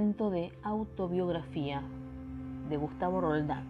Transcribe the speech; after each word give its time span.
de 0.00 0.50
autobiografía 0.62 1.82
de 2.70 2.78
Gustavo 2.78 3.20
Roldán. 3.20 3.66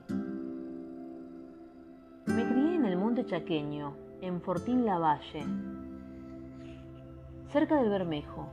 Me 2.26 2.48
crié 2.48 2.74
en 2.74 2.86
el 2.86 2.98
monte 2.98 3.28
chaqueño, 3.28 3.94
en 4.22 4.42
Fortín 4.42 4.84
Lavalle, 4.84 5.46
cerca 7.50 7.76
del 7.76 7.90
Bermejo, 7.90 8.48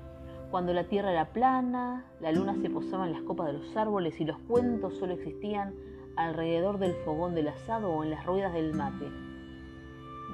cuando 0.50 0.72
la 0.72 0.84
tierra 0.84 1.12
era 1.12 1.32
plana, 1.32 2.04
la 2.20 2.32
luna 2.32 2.56
se 2.60 2.70
posaba 2.70 3.06
en 3.06 3.12
las 3.12 3.22
copas 3.22 3.46
de 3.46 3.52
los 3.52 3.76
árboles 3.76 4.20
y 4.20 4.24
los 4.24 4.38
cuentos 4.48 4.96
solo 4.98 5.12
existían 5.12 5.74
alrededor 6.16 6.78
del 6.78 6.94
fogón 7.04 7.34
del 7.34 7.48
asado 7.48 7.90
o 7.90 8.02
en 8.02 8.10
las 8.10 8.26
ruedas 8.26 8.52
del 8.52 8.74
mate. 8.74 9.06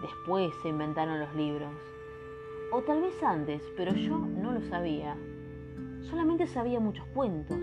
Después 0.00 0.52
se 0.62 0.70
inventaron 0.70 1.20
los 1.20 1.34
libros. 1.34 1.72
O 2.72 2.80
tal 2.82 3.02
vez 3.02 3.22
antes, 3.22 3.62
pero 3.76 3.94
yo 3.94 4.18
no 4.18 4.52
lo 4.52 4.62
sabía. 4.62 5.16
Solamente 6.08 6.46
sabía 6.46 6.80
muchos 6.80 7.06
cuentos, 7.08 7.58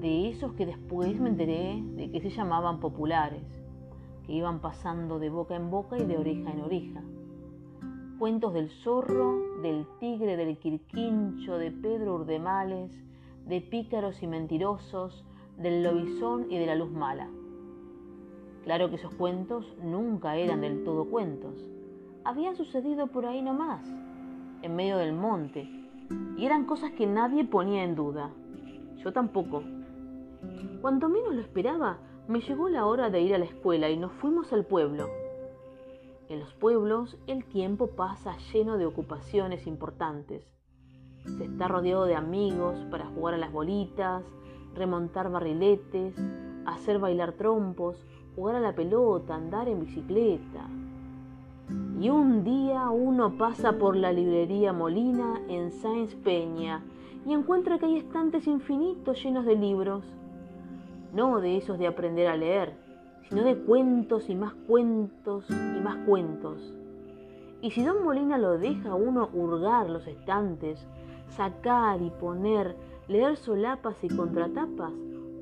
de 0.00 0.30
esos 0.30 0.52
que 0.54 0.66
después 0.66 1.18
me 1.20 1.30
enteré 1.30 1.82
de 1.96 2.10
que 2.10 2.20
se 2.20 2.30
llamaban 2.30 2.80
populares, 2.80 3.42
que 4.26 4.32
iban 4.32 4.60
pasando 4.60 5.18
de 5.18 5.30
boca 5.30 5.56
en 5.56 5.70
boca 5.70 5.98
y 5.98 6.04
de 6.04 6.16
oreja 6.16 6.50
en 6.50 6.60
oreja. 6.60 7.02
Cuentos 8.18 8.52
del 8.54 8.70
zorro, 8.70 9.51
del 9.62 9.86
tigre, 10.00 10.36
del 10.36 10.58
quirquincho, 10.58 11.56
de 11.56 11.70
Pedro 11.70 12.16
Urdemales, 12.16 12.92
de 13.46 13.60
pícaros 13.60 14.22
y 14.22 14.26
mentirosos, 14.26 15.24
del 15.56 15.82
lobizón 15.82 16.50
y 16.50 16.58
de 16.58 16.66
la 16.66 16.74
luz 16.74 16.90
mala. 16.90 17.28
Claro 18.64 18.90
que 18.90 18.96
esos 18.96 19.14
cuentos 19.14 19.74
nunca 19.82 20.36
eran 20.36 20.60
del 20.60 20.84
todo 20.84 21.06
cuentos. 21.06 21.54
Habían 22.24 22.56
sucedido 22.56 23.08
por 23.08 23.26
ahí 23.26 23.42
nomás, 23.42 23.84
en 24.62 24.76
medio 24.76 24.98
del 24.98 25.12
monte, 25.12 25.68
y 26.36 26.44
eran 26.44 26.66
cosas 26.66 26.92
que 26.92 27.06
nadie 27.06 27.44
ponía 27.44 27.84
en 27.84 27.94
duda. 27.94 28.30
Yo 28.98 29.12
tampoco. 29.12 29.62
Cuanto 30.80 31.08
menos 31.08 31.34
lo 31.34 31.40
esperaba, 31.40 31.98
me 32.28 32.40
llegó 32.40 32.68
la 32.68 32.86
hora 32.86 33.10
de 33.10 33.20
ir 33.20 33.34
a 33.34 33.38
la 33.38 33.44
escuela 33.44 33.90
y 33.90 33.96
nos 33.96 34.12
fuimos 34.12 34.52
al 34.52 34.64
pueblo. 34.64 35.08
En 36.32 36.40
los 36.40 36.54
pueblos 36.54 37.18
el 37.26 37.44
tiempo 37.44 37.88
pasa 37.88 38.38
lleno 38.54 38.78
de 38.78 38.86
ocupaciones 38.86 39.66
importantes. 39.66 40.42
Se 41.26 41.44
está 41.44 41.68
rodeado 41.68 42.06
de 42.06 42.14
amigos 42.14 42.74
para 42.90 43.04
jugar 43.04 43.34
a 43.34 43.36
las 43.36 43.52
bolitas, 43.52 44.24
remontar 44.74 45.30
barriletes, 45.30 46.14
hacer 46.64 46.98
bailar 46.98 47.32
trompos, 47.32 48.02
jugar 48.34 48.54
a 48.54 48.60
la 48.60 48.74
pelota, 48.74 49.34
andar 49.34 49.68
en 49.68 49.80
bicicleta. 49.80 50.70
Y 52.00 52.08
un 52.08 52.44
día 52.44 52.88
uno 52.88 53.36
pasa 53.36 53.72
por 53.72 53.94
la 53.94 54.10
librería 54.10 54.72
Molina 54.72 55.38
en 55.50 55.70
Sáenz 55.70 56.14
Peña 56.14 56.82
y 57.26 57.34
encuentra 57.34 57.78
que 57.78 57.84
hay 57.84 57.98
estantes 57.98 58.46
infinitos 58.46 59.22
llenos 59.22 59.44
de 59.44 59.56
libros. 59.56 60.02
No 61.12 61.42
de 61.42 61.58
esos 61.58 61.78
de 61.78 61.88
aprender 61.88 62.28
a 62.28 62.38
leer, 62.38 62.72
sino 63.28 63.44
de 63.44 63.56
cuentos 63.56 64.28
y 64.28 64.34
más 64.34 64.54
cuentos 64.66 65.44
y 65.48 65.80
más 65.80 65.96
cuentos. 66.06 66.72
Y 67.60 67.70
si 67.70 67.84
don 67.84 68.02
Molina 68.04 68.38
lo 68.38 68.58
deja 68.58 68.90
a 68.90 68.94
uno 68.94 69.30
hurgar 69.32 69.88
los 69.88 70.06
estantes, 70.06 70.86
sacar 71.28 72.02
y 72.02 72.10
poner, 72.10 72.76
leer 73.08 73.36
solapas 73.36 74.02
y 74.02 74.08
contratapas, 74.08 74.92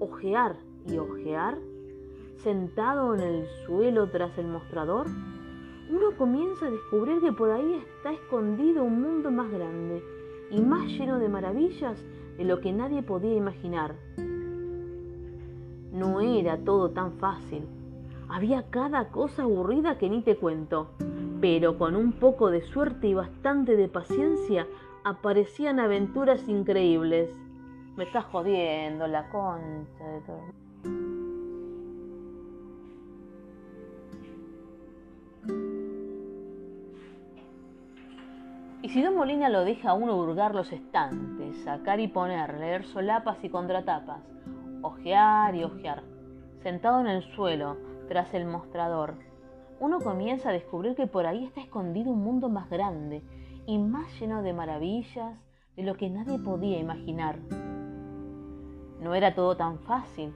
ojear 0.01 0.57
y 0.87 0.99
ojear, 0.99 1.59
sentado 2.37 3.15
en 3.15 3.21
el 3.21 3.47
suelo 3.67 4.09
tras 4.11 4.37
el 4.39 4.47
mostrador, 4.47 5.07
uno 5.91 6.17
comienza 6.17 6.67
a 6.67 6.71
descubrir 6.71 7.21
que 7.21 7.33
por 7.33 7.51
ahí 7.51 7.75
está 7.75 8.13
escondido 8.13 8.85
un 8.85 9.03
mundo 9.03 9.31
más 9.31 9.51
grande 9.51 10.03
y 10.51 10.61
más 10.61 10.87
lleno 10.87 11.19
de 11.19 11.29
maravillas 11.29 11.99
de 12.37 12.45
lo 12.45 12.61
que 12.61 12.73
nadie 12.73 13.03
podía 13.03 13.35
imaginar. 13.35 13.95
No 15.93 16.21
era 16.21 16.57
todo 16.59 16.91
tan 16.91 17.13
fácil. 17.15 17.67
Había 18.29 18.63
cada 18.71 19.09
cosa 19.09 19.43
aburrida 19.43 19.99
que 19.99 20.09
ni 20.09 20.23
te 20.23 20.37
cuento, 20.37 20.91
pero 21.41 21.79
con 21.79 21.97
un 21.97 22.13
poco 22.13 22.51
de 22.51 22.63
suerte 22.63 23.09
y 23.09 23.15
bastante 23.15 23.77
de 23.77 23.89
paciencia 23.89 24.67
aparecían 25.05 25.81
aventuras 25.81 26.49
increíbles. 26.49 27.31
Me 27.97 28.05
estás 28.05 28.25
jodiendo 28.27 29.07
la 29.09 29.29
concha 29.31 30.05
de 30.05 30.21
todo. 30.21 30.61
Y 38.83 38.89
si 38.89 39.03
Don 39.03 39.15
Molina 39.15 39.49
lo 39.49 39.65
deja 39.65 39.91
a 39.91 39.95
uno 39.95 40.17
hurgar 40.17 40.55
los 40.55 40.73
estantes, 40.73 41.57
sacar 41.65 42.01
y 42.01 42.09
poner, 42.09 42.59
leer 42.59 42.85
solapas 42.85 43.43
y 43.45 43.51
contratapas, 43.51 44.23
ojear 44.83 45.55
y 45.55 45.65
ojear, 45.65 46.03
sentado 46.63 47.01
en 47.01 47.07
el 47.07 47.23
suelo, 47.35 47.77
tras 48.09 48.35
el 48.35 48.47
mostrador, 48.47 49.15
uno 49.79 50.01
comienza 50.01 50.51
a 50.51 50.53
descubrir 50.53 50.95
que 50.95 51.07
por 51.07 51.27
ahí 51.27 51.45
está 51.45 51.61
escondido 51.61 52.11
un 52.11 52.23
mundo 52.23 52.49
más 52.49 52.69
grande 52.69 53.23
y 53.67 53.79
más 53.79 54.21
lleno 54.21 54.43
de 54.43 54.53
maravillas 54.53 55.39
de 55.77 55.83
lo 55.83 55.97
que 55.97 56.11
nadie 56.11 56.39
podía 56.39 56.79
imaginar. 56.79 57.39
No 59.01 59.15
era 59.15 59.35
todo 59.35 59.57
tan 59.57 59.79
fácil. 59.81 60.35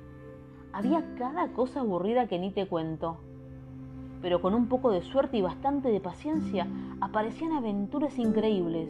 Había 0.73 1.05
cada 1.19 1.53
cosa 1.53 1.81
aburrida 1.81 2.27
que 2.27 2.39
ni 2.39 2.51
te 2.51 2.67
cuento 2.67 3.19
pero 4.25 4.41
con 4.41 4.55
un 4.55 4.69
poco 4.69 4.91
de 4.91 5.03
suerte 5.03 5.37
y 5.37 5.43
bastante 5.43 5.91
de 5.91 6.01
paciencia 6.01 6.67
aparecían 7.03 7.53
aventuras 7.53 8.19
increíbles. 8.19 8.89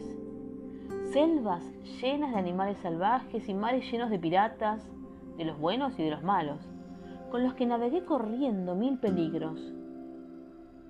Selvas 1.11 1.61
llenas 2.01 2.31
de 2.31 2.39
animales 2.39 2.77
salvajes 2.77 3.49
y 3.49 3.53
mares 3.53 3.83
llenos 3.91 4.09
de 4.09 4.17
piratas, 4.17 4.89
de 5.37 5.45
los 5.45 5.57
buenos 5.57 5.97
y 5.99 6.03
de 6.03 6.11
los 6.11 6.23
malos, 6.23 6.59
con 7.31 7.43
los 7.43 7.53
que 7.53 7.65
navegué 7.65 8.05
corriendo 8.05 8.75
mil 8.75 8.97
peligros. 8.97 9.59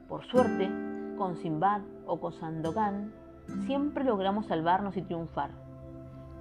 Por 0.07 0.25
suerte, 0.25 0.69
con 1.17 1.35
Simbad 1.37 1.81
o 2.05 2.19
con 2.19 2.33
Sandokan, 2.33 3.13
siempre 3.65 4.03
logramos 4.03 4.45
salvarnos 4.47 4.97
y 4.97 5.01
triunfar. 5.01 5.51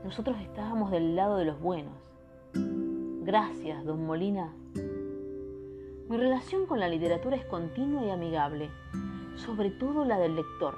Nosotros 0.04 0.36
estábamos 0.40 0.90
del 0.90 1.16
lado 1.16 1.36
de 1.36 1.46
los 1.46 1.60
buenos. 1.60 1.94
Gracias, 3.24 3.84
don 3.84 4.04
Molina, 4.04 4.52
mi 6.06 6.18
relación 6.18 6.66
con 6.66 6.78
la 6.80 6.88
literatura 6.88 7.34
es 7.34 7.46
continua 7.46 8.04
y 8.04 8.10
amigable, 8.10 8.68
sobre 9.36 9.70
todo 9.70 10.04
la 10.04 10.18
del 10.18 10.36
lector. 10.36 10.76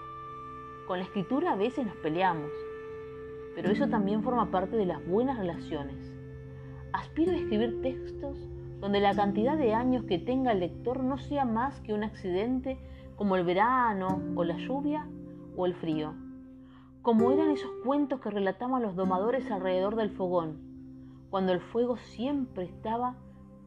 Con 0.86 0.98
la 0.98 1.04
escritura 1.04 1.52
a 1.52 1.56
veces 1.56 1.84
nos 1.84 1.96
peleamos, 1.96 2.50
pero 3.56 3.70
eso 3.70 3.88
también 3.88 4.22
forma 4.22 4.52
parte 4.52 4.76
de 4.76 4.86
las 4.86 5.04
buenas 5.04 5.36
relaciones. 5.36 6.15
Aspiro 6.96 7.32
a 7.32 7.36
escribir 7.36 7.82
textos 7.82 8.38
donde 8.80 9.00
la 9.00 9.14
cantidad 9.14 9.58
de 9.58 9.74
años 9.74 10.04
que 10.04 10.18
tenga 10.18 10.52
el 10.52 10.60
lector 10.60 11.04
no 11.04 11.18
sea 11.18 11.44
más 11.44 11.78
que 11.80 11.92
un 11.92 12.02
accidente 12.02 12.78
como 13.16 13.36
el 13.36 13.44
verano 13.44 14.22
o 14.34 14.44
la 14.44 14.56
lluvia 14.56 15.06
o 15.58 15.66
el 15.66 15.74
frío, 15.74 16.14
como 17.02 17.32
eran 17.32 17.50
esos 17.50 17.70
cuentos 17.84 18.20
que 18.20 18.30
relataban 18.30 18.80
los 18.80 18.96
domadores 18.96 19.50
alrededor 19.50 19.94
del 19.94 20.08
fogón, 20.08 20.56
cuando 21.28 21.52
el 21.52 21.60
fuego 21.60 21.98
siempre 21.98 22.64
estaba 22.64 23.16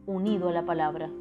unido 0.07 0.49
a 0.49 0.51
la 0.51 0.65
palabra. 0.65 1.11